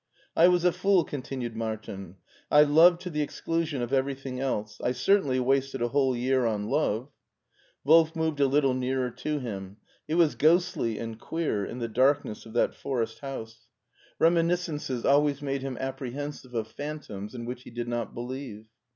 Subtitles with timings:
[0.35, 2.15] "I was a fool," continued Martin;"
[2.59, 6.69] I loved to the exclusion of everything else: I certainly wasted a whole year on
[6.71, 7.09] love."
[7.83, 9.77] Wolf moved a little nearer to him;
[10.07, 13.67] it was ghostly and queer in the darkness of that forest house.
[14.17, 14.41] Remi.
[14.41, 18.15] SCHWARZWALD 267 \ niscences always made him apprehensive of phantoms in which he did not
[18.15, 18.65] believe.